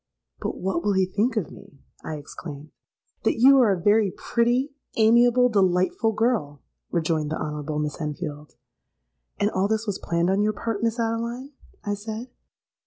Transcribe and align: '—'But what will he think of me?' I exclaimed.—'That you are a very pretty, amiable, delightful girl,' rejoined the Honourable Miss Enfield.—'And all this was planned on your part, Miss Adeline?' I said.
'—'But 0.39 0.57
what 0.57 0.81
will 0.83 0.93
he 0.93 1.05
think 1.05 1.37
of 1.37 1.51
me?' 1.51 1.83
I 2.03 2.15
exclaimed.—'That 2.15 3.39
you 3.39 3.59
are 3.59 3.71
a 3.71 3.79
very 3.79 4.09
pretty, 4.09 4.73
amiable, 4.95 5.47
delightful 5.47 6.11
girl,' 6.13 6.63
rejoined 6.89 7.29
the 7.29 7.39
Honourable 7.39 7.77
Miss 7.77 8.01
Enfield.—'And 8.01 9.51
all 9.51 9.67
this 9.67 9.85
was 9.85 10.01
planned 10.01 10.31
on 10.31 10.41
your 10.41 10.53
part, 10.53 10.81
Miss 10.81 10.99
Adeline?' 10.99 11.51
I 11.85 11.93
said. 11.93 12.31